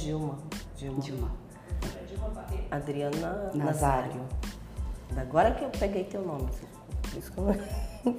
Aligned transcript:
Dilma. 0.00 0.38
Dilma. 0.76 1.00
Dilma. 1.02 1.30
Adriana 2.70 3.50
Nazário. 3.54 3.64
Nazário. 3.64 4.22
Agora 5.14 5.50
que 5.52 5.62
eu 5.62 5.68
peguei 5.68 6.04
teu 6.04 6.22
nome. 6.22 6.48
Isso 7.14 7.30
que 7.30 7.38
eu... 7.38 8.14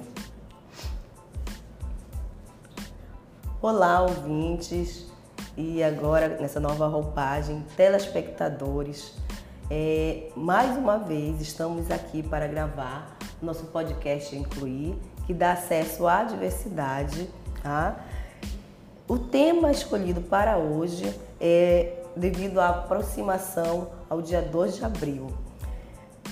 Olá, 3.60 4.02
ouvintes. 4.02 5.10
E 5.56 5.82
agora, 5.82 6.28
nessa 6.28 6.60
nova 6.60 6.86
roupagem, 6.86 7.66
telespectadores. 7.76 9.14
É, 9.68 10.30
mais 10.36 10.76
uma 10.76 10.98
vez, 10.98 11.40
estamos 11.40 11.90
aqui 11.90 12.22
para 12.22 12.46
gravar 12.46 13.16
nosso 13.40 13.64
podcast 13.66 14.36
Incluir, 14.36 14.96
que 15.26 15.34
dá 15.34 15.52
acesso 15.52 16.06
à 16.06 16.22
diversidade. 16.22 17.28
Tá? 17.60 17.96
O 19.08 19.18
tema 19.18 19.72
escolhido 19.72 20.20
para 20.20 20.56
hoje 20.58 21.12
é 21.40 22.02
devido 22.16 22.60
à 22.60 22.68
aproximação 22.68 23.88
ao 24.08 24.22
dia 24.22 24.40
2 24.40 24.76
de 24.76 24.84
abril. 24.84 25.26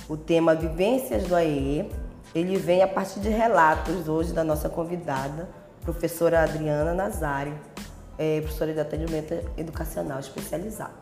O 0.07 0.15
tema 0.15 0.55
Vivências 0.55 1.25
do 1.25 1.35
AEE, 1.35 1.91
ele 2.33 2.57
vem 2.57 2.81
a 2.81 2.87
partir 2.87 3.19
de 3.19 3.27
relatos 3.27 4.07
hoje 4.07 4.31
da 4.31 4.43
nossa 4.43 4.69
convidada, 4.69 5.49
professora 5.81 6.43
Adriana 6.43 6.93
Nazário, 6.93 7.59
é, 8.17 8.39
professora 8.39 8.73
de 8.73 8.79
atendimento 8.79 9.33
educacional 9.57 10.19
especializado. 10.19 10.93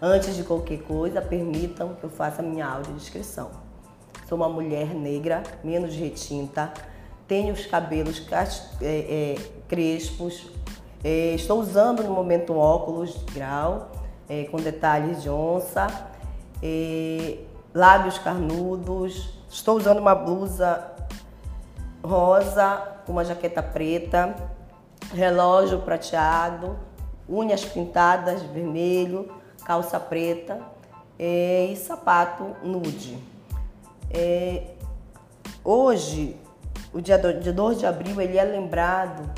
Antes 0.00 0.36
de 0.36 0.44
qualquer 0.44 0.78
coisa, 0.82 1.20
permitam 1.20 1.94
que 1.96 2.04
eu 2.04 2.10
faça 2.10 2.40
a 2.40 2.44
minha 2.44 2.66
audiodescrição. 2.66 3.50
Sou 4.28 4.38
uma 4.38 4.48
mulher 4.48 4.94
negra, 4.94 5.42
menos 5.64 5.94
retinta, 5.94 6.72
tenho 7.26 7.52
os 7.52 7.66
cabelos 7.66 8.22
é, 8.80 8.84
é, 8.84 9.34
crespos, 9.66 10.46
estou 11.04 11.60
usando 11.60 12.02
no 12.02 12.12
momento 12.12 12.52
um 12.52 12.58
óculos 12.58 13.14
de 13.14 13.34
grau, 13.34 13.90
é, 14.28 14.44
com 14.44 14.56
detalhes 14.56 15.22
de 15.22 15.30
onça, 15.30 15.86
é, 16.62 17.38
lábios 17.74 18.18
carnudos, 18.18 19.30
estou 19.48 19.76
usando 19.76 19.98
uma 19.98 20.14
blusa 20.14 20.92
rosa 22.02 22.96
com 23.04 23.12
uma 23.12 23.24
jaqueta 23.24 23.62
preta, 23.62 24.34
relógio 25.12 25.80
prateado, 25.80 26.76
unhas 27.28 27.64
pintadas 27.64 28.42
vermelho, 28.42 29.30
calça 29.64 29.98
preta 29.98 30.60
é, 31.18 31.66
e 31.70 31.76
sapato 31.76 32.56
nude. 32.62 33.18
É, 34.10 34.74
hoje, 35.64 36.36
o 36.92 37.00
dia 37.00 37.18
2 37.18 37.78
de 37.78 37.86
abril, 37.86 38.20
ele 38.20 38.38
é 38.38 38.44
lembrado 38.44 39.30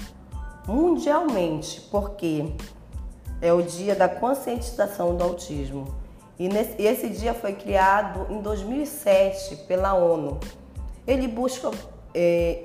mundialmente, 0.69 1.81
porque 1.91 2.53
é 3.41 3.53
o 3.53 3.63
dia 3.63 3.95
da 3.95 4.09
conscientização 4.09 5.17
do 5.17 5.25
autismo. 5.25 5.87
E 6.39 6.49
nesse, 6.49 6.81
esse 6.81 7.09
dia 7.09 7.35
foi 7.35 7.55
criado 7.55 8.27
em 8.31 8.41
2007 8.41 9.57
pela 9.67 9.95
ONU. 9.95 10.39
Ele 11.07 11.27
busca 11.27 11.71
é, 12.15 12.65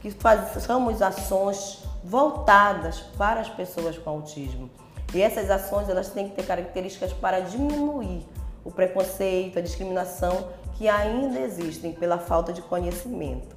que 0.00 0.10
façamos 0.10 1.02
ações 1.02 1.84
voltadas 2.02 3.00
para 3.16 3.40
as 3.40 3.48
pessoas 3.48 3.96
com 3.98 4.10
autismo. 4.10 4.68
E 5.14 5.20
essas 5.20 5.50
ações 5.50 5.88
elas 5.88 6.08
têm 6.08 6.30
que 6.30 6.34
ter 6.34 6.46
características 6.46 7.12
para 7.12 7.40
diminuir 7.40 8.26
o 8.64 8.70
preconceito, 8.70 9.58
a 9.58 9.62
discriminação 9.62 10.48
que 10.78 10.88
ainda 10.88 11.38
existem 11.38 11.92
pela 11.92 12.18
falta 12.18 12.52
de 12.52 12.62
conhecimento. 12.62 13.54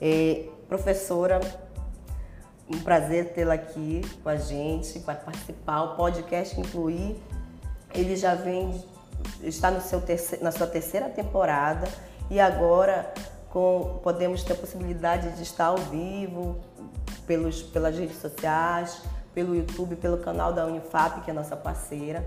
É, 0.00 0.44
professora, 0.68 1.40
um 2.68 2.78
prazer 2.80 3.32
tê-la 3.32 3.54
aqui 3.54 4.02
com 4.22 4.28
a 4.28 4.36
gente 4.36 4.98
para 5.00 5.14
participar. 5.14 5.82
O 5.82 5.96
podcast 5.96 6.58
Incluir, 6.58 7.16
ele 7.94 8.16
já 8.16 8.34
vem, 8.34 8.82
está 9.42 9.70
no 9.70 9.80
seu 9.80 10.00
terceiro, 10.00 10.44
na 10.44 10.52
sua 10.52 10.66
terceira 10.66 11.08
temporada 11.08 11.88
e 12.30 12.40
agora 12.40 13.12
com, 13.50 14.00
podemos 14.02 14.42
ter 14.42 14.54
a 14.54 14.56
possibilidade 14.56 15.30
de 15.32 15.42
estar 15.42 15.66
ao 15.66 15.76
vivo 15.76 16.58
pelos, 17.26 17.62
pelas 17.62 17.96
redes 17.96 18.18
sociais, 18.20 19.02
pelo 19.34 19.54
YouTube, 19.54 19.96
pelo 19.96 20.18
canal 20.18 20.52
da 20.52 20.66
Unifap, 20.66 21.20
que 21.22 21.30
é 21.30 21.34
nossa 21.34 21.56
parceira. 21.56 22.24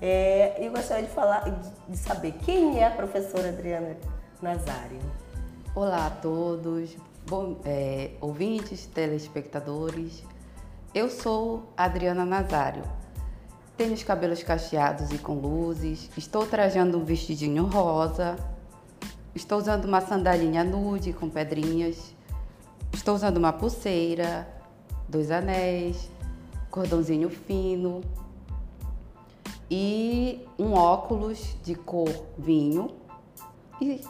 É, 0.00 0.54
eu 0.58 0.70
gostaria 0.70 1.04
de 1.04 1.10
falar, 1.12 1.44
de 1.88 1.96
saber 1.96 2.32
quem 2.44 2.78
é 2.78 2.86
a 2.86 2.90
professora 2.90 3.48
Adriana 3.48 3.96
Nazário. 4.40 5.00
Olá 5.74 6.06
a 6.06 6.10
todos, 6.10 6.96
bom, 7.28 7.58
é, 7.64 8.12
ouvintes, 8.22 8.86
telespectadores. 8.86 10.24
Eu 10.94 11.10
sou 11.10 11.64
Adriana 11.76 12.24
Nazário. 12.24 12.82
Tenho 13.76 13.92
os 13.92 14.02
cabelos 14.02 14.42
cacheados 14.42 15.12
e 15.12 15.18
com 15.18 15.34
luzes. 15.34 16.10
Estou 16.16 16.46
trajando 16.46 16.98
um 16.98 17.04
vestidinho 17.04 17.66
rosa. 17.66 18.36
Estou 19.34 19.58
usando 19.58 19.84
uma 19.84 20.00
sandalinha 20.00 20.64
nude 20.64 21.12
com 21.12 21.28
pedrinhas. 21.28 22.14
Estou 22.92 23.14
usando 23.14 23.36
uma 23.36 23.52
pulseira, 23.52 24.48
dois 25.06 25.30
anéis, 25.30 26.10
cordãozinho 26.70 27.28
fino 27.28 28.00
e 29.70 30.46
um 30.58 30.72
óculos 30.72 31.56
de 31.62 31.74
cor 31.74 32.10
vinho. 32.38 32.90
E 33.80 34.00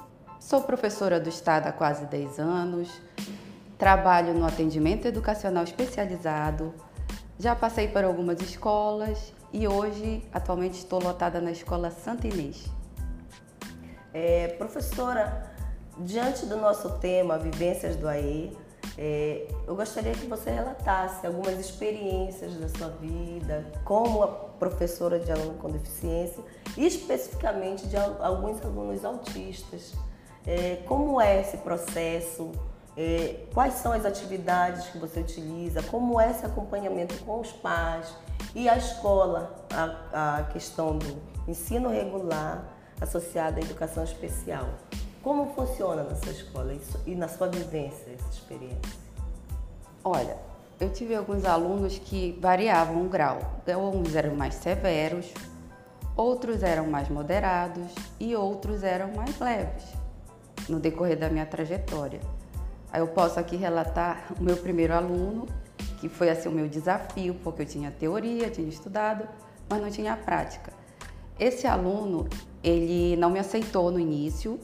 sou 0.41 0.62
professora 0.62 1.19
do 1.21 1.28
Estado 1.28 1.66
há 1.66 1.72
quase 1.72 2.06
10 2.06 2.38
anos. 2.38 2.88
Trabalho 3.76 4.34
no 4.34 4.47
atendimento 4.47 5.06
educacional 5.06 5.65
especializado. 5.65 6.75
Já 7.38 7.54
passei 7.54 7.88
por 7.88 8.03
algumas 8.04 8.41
escolas 8.41 9.32
e 9.53 9.69
hoje, 9.69 10.22
atualmente, 10.32 10.78
estou 10.78 11.00
lotada 11.00 11.41
na 11.41 11.53
Escola 11.53 11.91
Santa 11.91 12.27
Inês. 12.27 12.66
É, 14.12 14.48
professora, 14.48 15.48
diante 15.98 16.47
do 16.47 16.56
nosso 16.56 16.98
tema 16.98 17.38
Vivências 17.38 17.94
do 17.97 18.09
AE, 18.09 18.56
é, 18.97 19.47
eu 19.65 19.77
gostaria 19.77 20.12
que 20.12 20.27
você 20.27 20.50
relatasse 20.50 21.25
algumas 21.25 21.59
experiências 21.59 22.54
da 22.54 22.69
sua 22.69 22.88
vida 22.88 23.65
como 23.84 24.27
professora 24.59 25.21
de 25.21 25.31
aluno 25.31 25.54
com 25.54 25.71
deficiência 25.71 26.43
e 26.77 26.84
especificamente 26.84 27.87
de 27.87 27.97
alguns 27.97 28.60
alunos 28.65 29.04
autistas. 29.04 29.94
É, 30.48 30.76
como 30.86 31.20
é 31.20 31.42
esse 31.42 31.59
processo? 31.59 32.53
É, 32.97 33.44
quais 33.53 33.75
são 33.75 33.92
as 33.92 34.06
atividades 34.06 34.86
que 34.86 34.97
você 34.97 35.20
utiliza? 35.20 35.82
Como 35.82 36.19
é 36.19 36.31
esse 36.31 36.47
acompanhamento 36.47 37.22
com 37.22 37.41
os 37.41 37.53
pais? 37.53 38.16
E 38.54 38.66
a 38.66 38.78
escola, 38.78 39.66
a, 39.70 40.38
a 40.38 40.42
questão 40.44 40.97
do 40.97 41.20
ensino 41.47 41.91
regular 41.91 42.64
associado 42.98 43.59
à 43.59 43.60
educação 43.60 44.03
especial. 44.03 44.66
Como 45.22 45.53
funciona 45.54 46.03
na 46.03 46.16
sua 46.16 46.32
escola 46.32 46.75
e 47.06 47.15
na 47.15 47.28
sua 47.28 47.48
vivência 47.48 48.10
essa 48.15 48.30
experiência? 48.30 48.98
Olha, 50.03 50.38
eu 50.80 50.91
tive 50.91 51.15
alguns 51.15 51.44
alunos 51.44 51.98
que 51.98 52.38
variavam 52.41 53.04
o 53.04 53.09
grau. 53.10 53.38
Uns 53.92 54.15
eram 54.15 54.34
mais 54.34 54.54
severos, 54.54 55.26
outros 56.16 56.62
eram 56.62 56.86
mais 56.86 57.10
moderados 57.10 57.92
e 58.19 58.34
outros 58.34 58.82
eram 58.82 59.12
mais 59.12 59.38
leves 59.38 59.97
no 60.69 60.79
decorrer 60.79 61.19
da 61.19 61.29
minha 61.29 61.47
trajetória. 61.47 62.21
Aí 62.93 63.01
eu 63.01 63.09
posso 63.09 63.39
aqui 63.39 63.56
relatar 63.56 64.33
o 64.39 64.43
meu 64.43 64.56
primeiro 64.56 64.95
aluno, 64.95 65.47
que 65.99 66.09
foi 66.09 66.31
assim 66.31 66.49
o 66.49 66.53
meu 66.53 66.69
desafio, 66.69 67.34
porque 67.42 67.63
eu 67.63 67.66
tinha 67.66 67.91
teoria, 67.91 68.51
tinha 68.51 68.69
estudado, 68.69 69.28
mas 69.69 69.81
não 69.81 69.91
tinha 69.91 70.16
prática. 70.16 70.72
Esse 71.39 71.66
aluno, 71.66 72.27
ele 72.63 73.16
não 73.16 73.31
me 73.31 73.39
aceitou 73.39 73.91
no 73.91 73.98
início, 73.98 74.59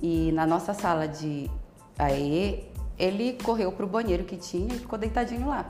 e 0.00 0.32
na 0.32 0.46
nossa 0.46 0.74
sala 0.74 1.06
de 1.06 1.50
AE, 1.98 2.70
ele 2.98 3.38
correu 3.42 3.72
para 3.72 3.84
o 3.84 3.88
banheiro 3.88 4.24
que 4.24 4.36
tinha 4.36 4.74
e 4.74 4.78
ficou 4.78 4.98
deitadinho 4.98 5.48
lá. 5.48 5.66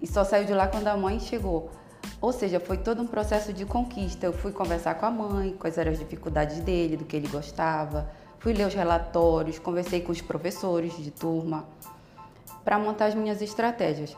E 0.00 0.06
só 0.06 0.24
saiu 0.24 0.44
de 0.44 0.52
lá 0.52 0.66
quando 0.66 0.88
a 0.88 0.96
mãe 0.96 1.18
chegou. 1.20 1.70
Ou 2.20 2.32
seja, 2.32 2.60
foi 2.60 2.76
todo 2.76 3.02
um 3.02 3.06
processo 3.06 3.52
de 3.52 3.64
conquista. 3.64 4.26
Eu 4.26 4.32
fui 4.32 4.52
conversar 4.52 4.94
com 4.96 5.06
a 5.06 5.10
mãe, 5.10 5.54
quais 5.58 5.78
eram 5.78 5.92
as 5.92 5.98
dificuldades 5.98 6.60
dele, 6.60 6.96
do 6.96 7.04
que 7.04 7.16
ele 7.16 7.28
gostava. 7.28 8.10
Fui 8.38 8.52
ler 8.52 8.66
os 8.66 8.74
relatórios, 8.74 9.58
conversei 9.58 10.00
com 10.00 10.12
os 10.12 10.20
professores 10.20 10.96
de 10.96 11.10
turma 11.10 11.64
para 12.64 12.78
montar 12.78 13.06
as 13.06 13.14
minhas 13.14 13.40
estratégias. 13.42 14.16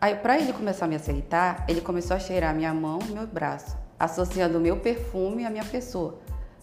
Aí, 0.00 0.14
para 0.14 0.38
ele 0.38 0.52
começar 0.52 0.84
a 0.84 0.88
me 0.88 0.94
aceitar, 0.94 1.64
ele 1.68 1.80
começou 1.80 2.16
a 2.16 2.20
cheirar 2.20 2.54
minha 2.54 2.72
mão 2.72 3.00
e 3.08 3.12
meu 3.12 3.26
braço, 3.26 3.76
associando 3.98 4.58
o 4.58 4.60
meu 4.60 4.78
perfume 4.78 5.44
à 5.44 5.50
minha 5.50 5.64
pessoa. 5.64 6.18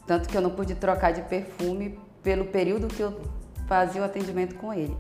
Tanto 0.07 0.30
que 0.30 0.38
eu 0.38 0.42
não 0.42 0.52
pude 0.52 0.75
trocar 0.75 1.12
de 1.12 1.22
perfume 1.24 2.00
pelo 2.24 2.46
período 2.46 2.88
que 2.88 3.02
eu 3.02 3.19
fazia 3.68 4.02
o 4.02 4.06
atendimento 4.06 4.56
com 4.56 4.74
ele. 4.74 4.96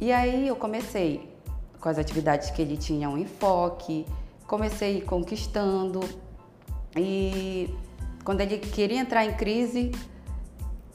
E 0.00 0.12
aí 0.12 0.46
eu 0.46 0.56
comecei 0.56 1.34
com 1.80 1.88
as 1.88 1.98
atividades 1.98 2.50
que 2.50 2.62
ele 2.62 2.76
tinha 2.76 3.08
um 3.08 3.18
enfoque, 3.18 4.06
comecei 4.46 5.00
conquistando 5.00 6.00
e 6.96 7.74
quando 8.24 8.40
ele 8.40 8.58
queria 8.58 9.00
entrar 9.00 9.24
em 9.24 9.34
crise, 9.34 9.92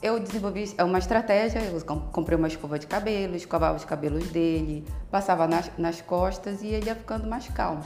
eu 0.02 0.18
desenvolvi 0.18 0.74
uma 0.82 0.98
estratégia, 0.98 1.60
eu 1.60 1.80
comprei 2.12 2.36
uma 2.36 2.48
escova 2.48 2.78
de 2.78 2.86
cabelo, 2.86 3.36
escovava 3.36 3.76
os 3.76 3.84
cabelos 3.84 4.28
dele, 4.28 4.84
passava 5.10 5.46
nas, 5.46 5.70
nas 5.76 6.00
costas 6.00 6.62
e 6.62 6.68
ele 6.68 6.86
ia 6.86 6.94
ficando 6.94 7.28
mais 7.28 7.48
calmo. 7.48 7.84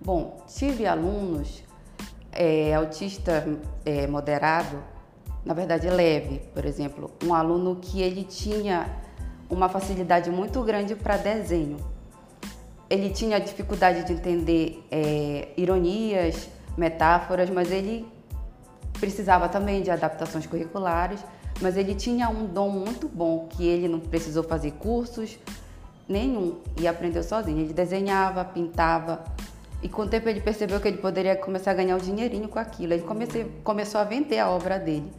Bom, 0.00 0.44
tive 0.46 0.86
alunos 0.86 1.64
é, 2.30 2.74
autista 2.74 3.44
é, 3.84 4.06
moderado, 4.06 4.82
na 5.44 5.52
verdade 5.52 5.88
leve, 5.88 6.42
por 6.54 6.64
exemplo, 6.64 7.10
um 7.24 7.34
aluno 7.34 7.76
que 7.76 8.00
ele 8.02 8.22
tinha 8.22 8.86
uma 9.50 9.68
facilidade 9.68 10.30
muito 10.30 10.62
grande 10.62 10.94
para 10.94 11.16
desenho. 11.16 11.78
Ele 12.88 13.10
tinha 13.10 13.40
dificuldade 13.40 14.04
de 14.04 14.12
entender 14.12 14.86
é, 14.92 15.48
ironias, 15.56 16.48
metáforas, 16.76 17.50
mas 17.50 17.72
ele 17.72 18.06
precisava 18.98 19.48
também 19.48 19.82
de 19.82 19.90
adaptações 19.90 20.46
curriculares, 20.46 21.20
mas 21.60 21.76
ele 21.76 21.94
tinha 21.94 22.28
um 22.28 22.46
dom 22.46 22.68
muito 22.70 23.08
bom 23.08 23.46
que 23.48 23.66
ele 23.66 23.88
não 23.88 24.00
precisou 24.00 24.42
fazer 24.42 24.72
cursos 24.72 25.38
nenhum 26.08 26.58
e 26.78 26.86
aprendeu 26.86 27.22
sozinho. 27.22 27.60
Ele 27.60 27.72
desenhava, 27.72 28.44
pintava 28.44 29.24
e 29.82 29.88
com 29.88 30.02
o 30.02 30.08
tempo 30.08 30.28
ele 30.28 30.40
percebeu 30.40 30.80
que 30.80 30.88
ele 30.88 30.98
poderia 30.98 31.36
começar 31.36 31.72
a 31.72 31.74
ganhar 31.74 31.96
um 31.96 32.00
dinheirinho 32.00 32.48
com 32.48 32.58
aquilo. 32.58 32.92
Ele 32.92 33.02
comecei, 33.02 33.44
começou 33.62 34.00
a 34.00 34.04
vender 34.04 34.38
a 34.38 34.50
obra 34.50 34.78
dele. 34.78 35.10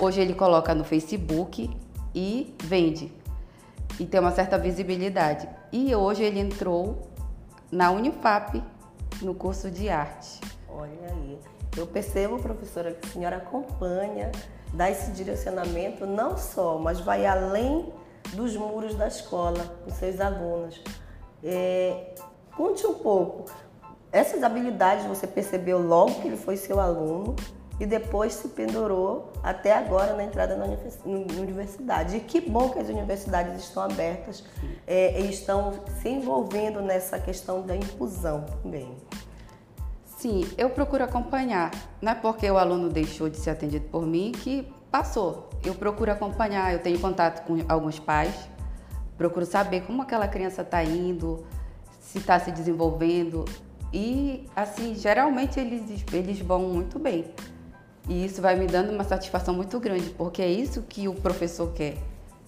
Hoje 0.00 0.20
ele 0.20 0.34
coloca 0.34 0.74
no 0.74 0.84
Facebook 0.84 1.70
e 2.14 2.54
vende 2.62 3.12
e 3.98 4.06
tem 4.06 4.20
uma 4.20 4.32
certa 4.32 4.58
visibilidade. 4.58 5.48
E 5.72 5.94
hoje 5.94 6.22
ele 6.22 6.40
entrou 6.40 7.08
na 7.70 7.90
Unifap 7.90 8.62
no 9.22 9.34
curso 9.34 9.70
de 9.70 9.88
arte. 9.88 10.40
Olha 10.68 11.08
aí. 11.10 11.53
Eu 11.76 11.86
percebo, 11.86 12.38
professora, 12.38 12.92
que 12.92 13.06
a 13.06 13.12
senhora 13.12 13.36
acompanha, 13.36 14.30
dá 14.72 14.90
esse 14.90 15.10
direcionamento 15.10 16.06
não 16.06 16.36
só, 16.36 16.78
mas 16.78 17.00
vai 17.00 17.26
além 17.26 17.92
dos 18.32 18.56
muros 18.56 18.94
da 18.94 19.08
escola 19.08 19.64
com 19.84 19.90
seus 19.90 20.20
alunos. 20.20 20.80
É, 21.42 22.14
conte 22.56 22.86
um 22.86 22.94
pouco. 22.94 23.44
Essas 24.12 24.42
habilidades 24.42 25.06
você 25.06 25.26
percebeu 25.26 25.78
logo 25.78 26.20
que 26.20 26.28
ele 26.28 26.36
foi 26.36 26.56
seu 26.56 26.78
aluno 26.78 27.34
e 27.80 27.86
depois 27.86 28.34
se 28.34 28.48
pendurou 28.48 29.32
até 29.42 29.72
agora 29.72 30.14
na 30.14 30.22
entrada 30.22 30.56
na 30.56 30.64
universidade. 31.40 32.16
E 32.16 32.20
que 32.20 32.40
bom 32.40 32.68
que 32.68 32.78
as 32.78 32.88
universidades 32.88 33.60
estão 33.62 33.82
abertas 33.82 34.44
é, 34.86 35.20
e 35.20 35.30
estão 35.30 35.72
se 36.00 36.08
envolvendo 36.08 36.80
nessa 36.80 37.18
questão 37.18 37.62
da 37.62 37.74
inclusão 37.74 38.44
também. 38.62 38.96
Sim, 40.24 40.42
eu 40.56 40.70
procuro 40.70 41.04
acompanhar. 41.04 41.70
Não 42.00 42.12
é 42.12 42.14
porque 42.14 42.50
o 42.50 42.56
aluno 42.56 42.88
deixou 42.88 43.28
de 43.28 43.36
ser 43.36 43.50
atendido 43.50 43.84
por 43.90 44.06
mim 44.06 44.32
que 44.32 44.66
passou. 44.90 45.50
Eu 45.62 45.74
procuro 45.74 46.10
acompanhar, 46.10 46.72
eu 46.72 46.78
tenho 46.78 46.98
contato 46.98 47.44
com 47.44 47.58
alguns 47.68 47.98
pais, 47.98 48.34
procuro 49.18 49.44
saber 49.44 49.82
como 49.82 50.00
aquela 50.00 50.26
criança 50.26 50.62
está 50.62 50.82
indo, 50.82 51.44
se 52.00 52.16
está 52.16 52.40
se 52.40 52.50
desenvolvendo. 52.50 53.44
E, 53.92 54.48
assim, 54.56 54.94
geralmente 54.94 55.60
eles, 55.60 56.02
eles 56.10 56.40
vão 56.40 56.60
muito 56.70 56.98
bem. 56.98 57.26
E 58.08 58.24
isso 58.24 58.40
vai 58.40 58.56
me 58.56 58.66
dando 58.66 58.94
uma 58.94 59.04
satisfação 59.04 59.52
muito 59.52 59.78
grande, 59.78 60.08
porque 60.08 60.40
é 60.40 60.48
isso 60.48 60.80
que 60.88 61.06
o 61.06 61.12
professor 61.12 61.70
quer. 61.74 61.98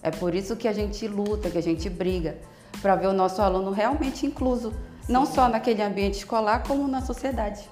É 0.01 0.09
por 0.09 0.33
isso 0.33 0.55
que 0.55 0.67
a 0.67 0.73
gente 0.73 1.07
luta, 1.07 1.47
que 1.47 1.59
a 1.59 1.61
gente 1.61 1.91
briga, 1.91 2.39
para 2.81 2.95
ver 2.95 3.05
o 3.05 3.13
nosso 3.13 3.39
aluno 3.39 3.69
realmente 3.69 4.25
incluso 4.25 4.73
não 5.07 5.25
só 5.25 5.47
naquele 5.47 5.81
ambiente 5.81 6.19
escolar, 6.19 6.63
como 6.67 6.87
na 6.87 7.01
sociedade. 7.01 7.69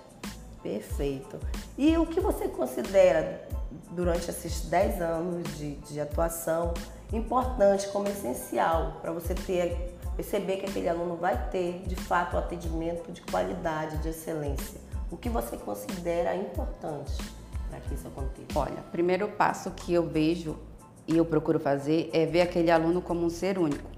Perfeito. 0.63 1.39
E 1.77 1.95
o 1.97 2.05
que 2.05 2.19
você 2.19 2.47
considera, 2.47 3.47
durante 3.91 4.29
esses 4.29 4.61
10 4.61 5.01
anos 5.01 5.57
de, 5.57 5.75
de 5.75 5.99
atuação, 5.99 6.73
importante, 7.13 7.87
como 7.89 8.07
essencial, 8.07 8.97
para 9.01 9.11
você 9.11 9.35
ter, 9.35 9.95
perceber 10.15 10.57
que 10.57 10.65
aquele 10.65 10.89
aluno 10.89 11.15
vai 11.15 11.49
ter, 11.49 11.83
de 11.85 11.95
fato, 11.95 12.35
um 12.35 12.39
atendimento 12.39 13.11
de 13.11 13.21
qualidade, 13.21 13.97
de 13.97 14.09
excelência? 14.09 14.79
O 15.11 15.17
que 15.17 15.29
você 15.29 15.55
considera 15.55 16.35
importante 16.35 17.13
para 17.69 17.79
que 17.79 17.93
isso 17.93 18.07
aconteça? 18.07 18.47
Olha, 18.57 18.79
o 18.79 18.91
primeiro 18.91 19.27
passo 19.27 19.71
que 19.71 19.93
eu 19.93 20.07
vejo 20.07 20.57
e 21.07 21.17
eu 21.17 21.25
procuro 21.25 21.59
fazer 21.59 22.09
é 22.11 22.25
ver 22.25 22.41
aquele 22.41 22.71
aluno 22.71 23.01
como 23.01 23.25
um 23.25 23.29
ser 23.29 23.59
único. 23.59 23.89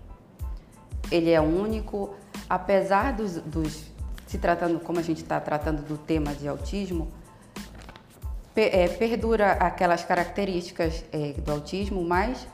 Ele 1.10 1.31
é 1.31 1.40
único, 1.40 2.13
apesar 2.50 3.14
dos, 3.14 3.36
dos 3.38 3.86
se 4.28 4.38
tratando, 4.38 4.80
como 4.80 5.00
a 5.00 5.02
gente 5.02 5.22
está 5.22 5.40
tratando 5.40 5.82
do 5.82 5.98
tema 5.98 6.34
de 6.34 6.48
autismo, 6.48 7.08
é, 8.56 8.88
perdura 8.88 9.54
aquelas 9.54 10.04
características 10.04 11.06
é, 11.12 11.34
do 11.34 11.52
autismo, 11.52 12.04
mas 12.04 12.48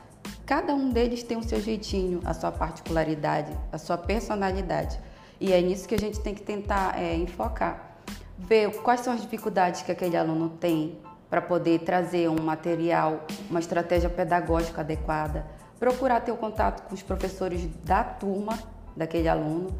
cada 0.46 0.74
um 0.74 0.90
deles 0.90 1.22
tem 1.22 1.36
o 1.36 1.42
seu 1.42 1.60
jeitinho, 1.60 2.20
a 2.24 2.34
sua 2.34 2.52
particularidade, 2.52 3.50
a 3.72 3.78
sua 3.78 3.96
personalidade. 3.96 4.98
E 5.40 5.52
é 5.52 5.60
nisso 5.60 5.88
que 5.88 5.94
a 5.94 5.98
gente 5.98 6.20
tem 6.20 6.34
que 6.34 6.42
tentar 6.42 7.00
é, 7.00 7.16
enfocar. 7.16 7.98
Ver 8.38 8.70
quais 8.82 9.00
são 9.00 9.12
as 9.12 9.22
dificuldades 9.22 9.82
que 9.82 9.90
aquele 9.90 10.16
aluno 10.16 10.50
tem 10.50 10.98
para 11.30 11.40
poder 11.40 11.80
trazer 11.80 12.28
um 12.28 12.40
material, 12.40 13.24
uma 13.50 13.58
estratégia 13.58 14.08
pedagógica 14.08 14.82
adequada. 14.82 15.46
Procurar 15.80 16.20
ter 16.20 16.30
o 16.32 16.36
contato 16.36 16.86
com 16.86 16.94
os 16.94 17.02
professores 17.02 17.66
da 17.84 18.04
turma 18.04 18.58
daquele 18.96 19.28
aluno, 19.28 19.74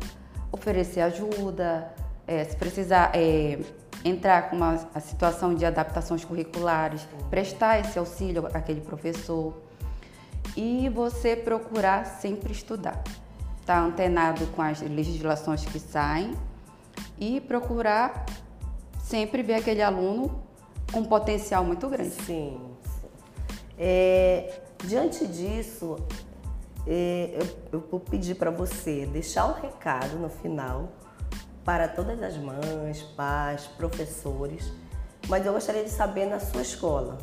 oferecer 0.50 1.00
ajuda, 1.00 1.92
é, 2.26 2.44
se 2.44 2.56
precisar 2.56 3.10
é, 3.14 3.58
entrar 4.04 4.50
com 4.50 4.56
uma 4.56 4.78
situação 5.00 5.54
de 5.54 5.64
adaptações 5.64 6.24
curriculares, 6.24 7.06
prestar 7.30 7.80
esse 7.80 7.98
auxílio 7.98 8.46
àquele 8.52 8.80
professor 8.80 9.54
e 10.56 10.88
você 10.90 11.34
procurar 11.34 12.04
sempre 12.04 12.52
estudar, 12.52 13.02
estar 13.60 13.80
tá 13.80 13.80
antenado 13.80 14.46
com 14.48 14.62
as 14.62 14.80
legislações 14.82 15.64
que 15.64 15.78
saem 15.78 16.34
e 17.18 17.40
procurar 17.40 18.26
sempre 19.02 19.42
ver 19.42 19.54
aquele 19.54 19.82
aluno 19.82 20.42
com 20.92 21.00
um 21.00 21.04
potencial 21.04 21.64
muito 21.64 21.88
grande. 21.88 22.10
Sim. 22.10 22.60
sim. 22.82 23.08
É, 23.78 24.60
diante 24.84 25.26
disso, 25.26 25.96
eu, 27.72 27.80
vou 27.90 28.00
pedir 28.00 28.34
para 28.34 28.50
você 28.50 29.06
deixar 29.06 29.46
um 29.46 29.52
recado 29.52 30.16
no 30.16 30.28
final 30.28 30.88
para 31.64 31.88
todas 31.88 32.22
as 32.22 32.36
mães, 32.36 33.02
pais, 33.16 33.66
professores, 33.66 34.70
mas 35.28 35.46
eu 35.46 35.52
gostaria 35.52 35.82
de 35.82 35.90
saber 35.90 36.26
na 36.26 36.38
sua 36.38 36.60
escola, 36.60 37.18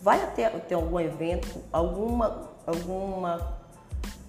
vai 0.00 0.32
ter 0.34 0.74
algum 0.74 0.98
evento, 0.98 1.62
alguma, 1.70 2.50
alguma 2.66 3.58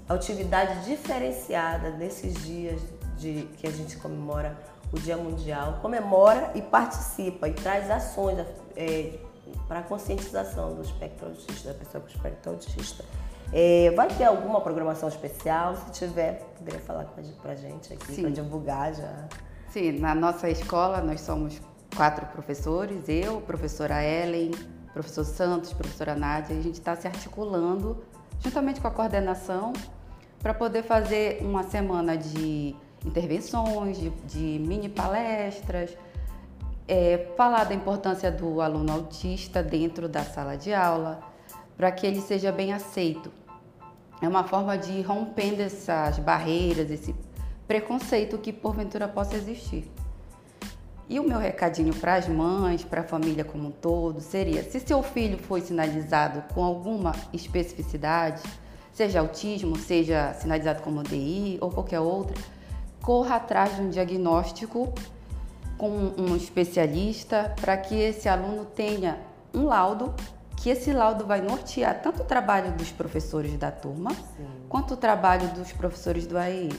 atividade 0.08 0.84
diferenciada 0.84 1.92
nesses 1.92 2.34
dias 2.44 2.82
de, 3.18 3.44
que 3.58 3.66
a 3.66 3.72
gente 3.72 3.96
comemora 3.98 4.58
o 4.92 5.00
Dia 5.00 5.18
Mundial, 5.18 5.80
comemora 5.82 6.52
e 6.56 6.62
participa 6.62 7.48
e 7.48 7.54
traz 7.54 7.90
ações 7.90 8.38
é, 8.76 9.18
para 9.68 9.80
a 9.80 9.84
conscientização 9.84 10.76
do 10.76 10.82
espectro 10.82 11.28
autista, 11.28 11.74
da 11.74 11.80
pessoa 11.80 12.02
com 12.02 12.10
espectro 12.10 12.52
autista. 12.52 13.06
É, 13.52 13.92
vai 13.92 14.08
ter 14.08 14.24
alguma 14.24 14.62
programação 14.62 15.08
especial? 15.10 15.76
Se 15.76 15.92
tiver, 15.92 16.40
poderia 16.58 16.80
falar 16.80 17.06
com 17.06 17.48
a 17.48 17.56
gente 17.56 17.94
aqui 17.94 18.22
para 18.22 18.32
divulgar 18.32 18.94
já. 18.94 19.28
Sim, 19.70 20.00
na 20.00 20.16
nossa 20.16 20.50
escola 20.50 21.02
nós 21.02 21.22
somos 21.22 21.62
quatro 21.96 22.26
professores, 22.28 23.08
eu, 23.08 23.42
professora 23.42 24.04
Ellen, 24.04 24.52
professor 24.94 25.24
Santos, 25.24 25.74
professora 25.74 26.16
Nádia, 26.16 26.56
e 26.56 26.60
a 26.60 26.62
gente 26.62 26.76
está 26.76 26.96
se 26.96 27.08
articulando 27.08 28.04
juntamente 28.40 28.82
com 28.82 28.88
a 28.88 28.92
coordenação 28.92 29.74
para 30.40 30.54
poder 30.54 30.84
fazer 30.84 31.40
uma 31.42 31.64
semana 31.64 32.18
de 32.18 32.76
intervenções, 33.06 33.98
de, 33.98 34.10
de 34.10 34.60
mini 34.60 34.90
palestras, 34.90 35.96
é, 36.88 37.30
falar 37.38 37.66
da 37.66 37.74
importância 37.74 38.32
do 38.32 38.62
aluno 38.62 38.92
autista 38.92 39.62
dentro 39.64 40.08
da 40.08 40.24
sala 40.24 40.56
de 40.56 40.74
aula, 40.74 41.22
para 41.78 41.92
que 41.92 42.06
ele 42.06 42.22
seja 42.22 42.52
bem 42.52 42.74
aceito 42.74 43.32
é 44.26 44.28
uma 44.28 44.44
forma 44.46 44.78
de 44.78 44.92
ir 44.92 45.02
rompendo 45.02 45.62
essas 45.62 46.18
barreiras, 46.20 46.90
esse 46.90 47.14
preconceito 47.68 48.38
que 48.38 48.54
porventura 48.54 49.06
possa 49.06 49.36
existir. 49.36 49.92
E 51.10 51.20
o 51.20 51.28
meu 51.28 51.38
recadinho 51.38 51.94
para 51.94 52.16
as 52.16 52.28
mães, 52.28 52.84
para 52.84 53.02
a 53.02 53.04
família 53.04 53.44
como 53.44 53.68
um 53.68 53.72
todo, 53.72 54.22
seria: 54.22 54.64
se 54.64 54.80
seu 54.80 55.04
filho 55.04 55.38
foi 55.38 55.60
sinalizado 55.60 56.42
com 56.54 56.64
alguma 56.64 57.14
especificidade, 57.34 58.42
seja 58.94 59.20
autismo, 59.20 59.78
seja 59.78 60.34
sinalizado 60.34 60.82
como 60.82 61.04
DI 61.04 61.58
ou 61.60 61.70
qualquer 61.70 62.00
outra, 62.00 62.36
corra 63.02 63.36
atrás 63.36 63.76
de 63.76 63.82
um 63.82 63.90
diagnóstico 63.90 64.94
com 65.84 66.14
um 66.18 66.34
especialista 66.38 67.54
para 67.60 67.76
que 67.76 67.94
esse 67.94 68.30
aluno 68.30 68.64
tenha 68.64 69.20
um 69.54 69.66
laudo 69.66 70.14
que 70.56 70.70
esse 70.70 70.94
laudo 70.94 71.26
vai 71.26 71.42
nortear 71.42 72.02
tanto 72.02 72.22
o 72.22 72.26
trabalho 72.26 72.72
dos 72.72 72.90
professores 72.90 73.58
da 73.58 73.70
turma, 73.70 74.12
Sim. 74.12 74.48
quanto 74.70 74.94
o 74.94 74.98
trabalho 74.98 75.50
dos 75.50 75.74
professores 75.74 76.26
do 76.26 76.38
AEI. 76.38 76.72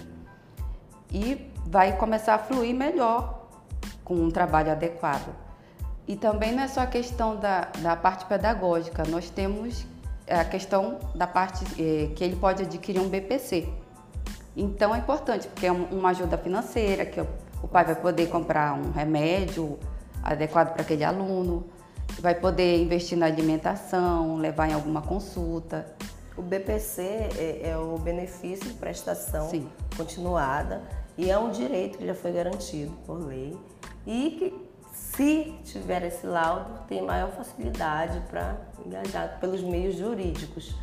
E 1.12 1.52
vai 1.66 1.94
começar 1.98 2.36
a 2.36 2.38
fluir 2.38 2.74
melhor 2.74 3.46
com 4.02 4.14
um 4.14 4.30
trabalho 4.30 4.72
adequado. 4.72 5.36
E 6.08 6.16
também 6.16 6.52
não 6.52 6.62
é 6.62 6.68
só 6.68 6.80
a 6.80 6.86
questão 6.86 7.36
da, 7.36 7.68
da 7.82 7.94
parte 7.94 8.24
pedagógica, 8.24 9.02
nós 9.06 9.28
temos 9.28 9.86
a 10.26 10.46
questão 10.46 10.98
da 11.14 11.26
parte 11.26 11.62
eh, 11.78 12.08
que 12.14 12.24
ele 12.24 12.36
pode 12.36 12.62
adquirir 12.62 13.00
um 13.00 13.08
BPC. 13.10 13.68
Então 14.56 14.94
é 14.94 14.98
importante, 14.98 15.46
porque 15.46 15.66
é 15.66 15.72
uma 15.72 16.08
ajuda 16.08 16.38
financeira 16.38 17.04
que 17.04 17.20
o 17.64 17.68
pai 17.68 17.82
vai 17.82 17.94
poder 17.94 18.28
comprar 18.28 18.74
um 18.74 18.90
remédio 18.90 19.78
adequado 20.22 20.74
para 20.74 20.82
aquele 20.82 21.02
aluno, 21.02 21.64
vai 22.20 22.34
poder 22.34 22.78
investir 22.82 23.16
na 23.16 23.24
alimentação, 23.24 24.36
levar 24.36 24.68
em 24.68 24.74
alguma 24.74 25.00
consulta. 25.00 25.86
O 26.36 26.42
BPC 26.42 27.02
é, 27.02 27.70
é 27.70 27.78
o 27.78 27.96
benefício 27.96 28.68
de 28.68 28.74
prestação 28.74 29.48
Sim. 29.48 29.66
continuada 29.96 30.82
e 31.16 31.30
é 31.30 31.38
um 31.38 31.50
direito 31.50 31.96
que 31.96 32.06
já 32.06 32.14
foi 32.14 32.32
garantido 32.32 32.92
por 33.06 33.24
lei 33.24 33.56
e 34.06 34.30
que 34.32 34.68
se 34.92 35.54
tiver 35.64 36.04
esse 36.04 36.26
laudo 36.26 36.80
tem 36.86 37.00
maior 37.00 37.30
facilidade 37.30 38.20
para 38.28 38.58
engajar 38.84 39.38
pelos 39.40 39.62
meios 39.62 39.96
jurídicos. 39.96 40.74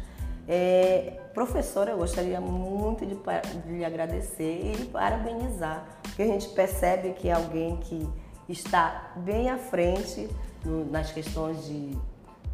É, 0.48 1.20
professora, 1.34 1.92
eu 1.92 1.98
gostaria 1.98 2.42
muito 2.42 3.06
de, 3.06 3.16
de 3.16 3.72
lhe 3.72 3.86
agradecer 3.86 4.62
e 4.64 4.74
lhe 4.74 4.86
parabenizar, 4.86 5.86
porque 6.02 6.24
a 6.24 6.28
gente 6.28 6.50
percebe 6.50 7.14
que 7.14 7.30
é 7.30 7.34
alguém 7.34 7.78
que 7.78 8.10
está 8.50 9.12
bem 9.18 9.50
à 9.50 9.58
frente 9.58 10.30
no, 10.66 10.86
nas 10.86 11.12
questões 11.12 11.66
de, 11.66 11.98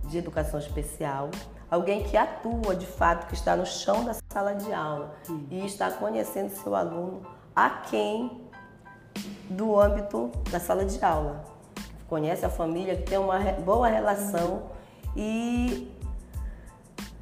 de 0.05 0.17
educação 0.17 0.59
especial, 0.59 1.29
alguém 1.69 2.03
que 2.03 2.15
atua 2.17 2.75
de 2.75 2.85
fato, 2.85 3.27
que 3.27 3.33
está 3.33 3.55
no 3.55 3.65
chão 3.65 4.03
da 4.03 4.15
sala 4.31 4.53
de 4.53 4.71
aula 4.73 5.15
hum. 5.29 5.45
e 5.49 5.65
está 5.65 5.91
conhecendo 5.91 6.49
seu 6.49 6.75
aluno 6.75 7.21
a 7.55 7.69
quem 7.69 8.41
do 9.49 9.79
âmbito 9.79 10.31
da 10.51 10.59
sala 10.59 10.85
de 10.85 11.03
aula. 11.03 11.43
Conhece 12.07 12.45
a 12.45 12.49
família, 12.49 12.95
que 12.95 13.03
tem 13.03 13.17
uma 13.17 13.39
boa 13.65 13.87
relação 13.87 14.63
e 15.15 15.91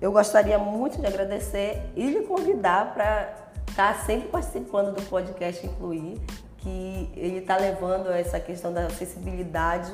eu 0.02 0.12
gostaria 0.12 0.58
muito 0.58 1.00
de 1.00 1.06
agradecer 1.06 1.82
e 1.96 2.10
lhe 2.10 2.22
convidar 2.22 2.94
para 2.94 3.34
estar 3.70 4.06
sempre 4.06 4.30
participando 4.30 4.94
do 4.96 5.02
podcast 5.04 5.66
Incluir, 5.66 6.20
que 6.58 7.10
ele 7.16 7.38
está 7.40 7.58
levando 7.58 8.10
essa 8.12 8.40
questão 8.40 8.74
da 8.74 8.88
acessibilidade 8.88 9.92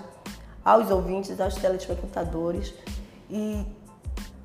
aos 0.63 0.89
ouvintes, 0.89 1.39
aos 1.39 1.55
telespectadores 1.55 2.73
e 3.29 3.65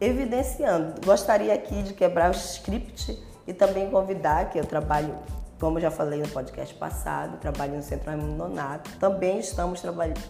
evidenciando. 0.01 1.01
Gostaria 1.05 1.55
aqui 1.55 1.83
de 1.83 1.95
quebrar 1.95 2.31
o 2.31 2.35
script 2.35 3.23
e 3.47 3.53
também 3.53 3.91
convidar, 3.91 4.51
que 4.51 4.59
eu 4.59 4.65
trabalho, 4.65 5.15
como 5.61 5.81
já 5.81 5.91
falei 5.91 6.21
no 6.21 6.29
podcast 6.29 6.75
passado, 6.75 7.39
trabalho 7.39 7.77
no 7.77 7.83
Centro 7.83 8.07
Raimundo 8.07 8.35
Nonato. 8.35 8.91
Também 8.99 9.39
estamos 9.39 9.83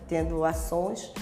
tendo 0.06 0.44
ações 0.44 1.12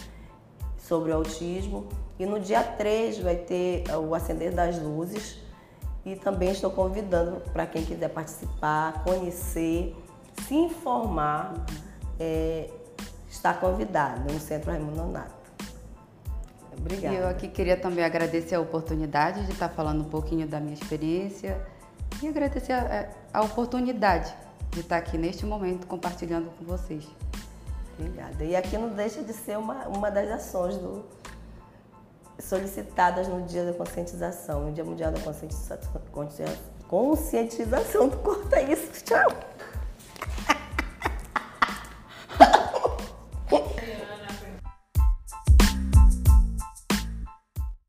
sobre 0.87 1.11
o 1.11 1.17
autismo. 1.17 1.87
E 2.19 2.27
no 2.27 2.39
dia 2.39 2.63
3 2.63 3.19
vai 3.19 3.37
ter 3.37 3.85
o 3.97 4.15
Acender 4.15 4.53
das 4.55 4.79
Luzes. 4.79 5.39
E 6.05 6.15
também 6.17 6.51
estou 6.51 6.71
convidando 6.71 7.41
para 7.53 7.67
quem 7.67 7.83
quiser 7.83 8.11
participar, 8.11 9.03
conhecer 9.05 9.97
se 10.47 10.55
informar, 10.55 11.55
é, 12.21 12.69
está 13.31 13.55
convidado 13.55 14.31
no 14.31 14.39
Centro 14.39 14.71
Raimundo 14.71 14.97
Nonato. 14.97 15.33
Obrigada. 16.77 17.15
E 17.15 17.19
eu 17.19 17.29
aqui 17.29 17.49
queria 17.49 17.77
também 17.77 18.05
agradecer 18.05 18.55
a 18.55 18.61
oportunidade 18.61 19.47
de 19.47 19.53
estar 19.53 19.71
falando 19.71 20.03
um 20.03 20.09
pouquinho 20.11 20.47
da 20.47 20.61
minha 20.61 20.75
experiência 20.75 21.65
e 22.23 22.29
agradecer 22.29 22.73
a, 22.73 23.09
a 23.33 23.43
oportunidade 23.43 24.35
de 24.73 24.81
estar 24.81 24.99
aqui 24.99 25.17
neste 25.17 25.47
momento 25.47 25.87
compartilhando 25.87 26.51
com 26.59 26.65
vocês. 26.65 27.07
Obrigada. 27.99 28.45
E 28.45 28.57
aqui 28.57 28.77
não 28.77 28.91
deixa 28.91 29.23
de 29.23 29.33
ser 29.33 29.57
uma, 29.59 29.87
uma 29.89 30.11
das 30.11 30.31
ações 30.31 30.77
do, 30.77 31.05
solicitadas 32.39 33.29
no 33.29 33.43
Dia 33.43 33.65
da 33.65 33.73
Conscientização, 33.73 34.67
no 34.67 34.73
Dia 34.73 34.85
Mundial 34.85 35.13
da 35.13 35.21
Conscientização. 35.21 35.79
Conscientização, 36.89 38.11
corta 38.11 38.61
isso, 38.61 39.05
tchau! 39.05 39.54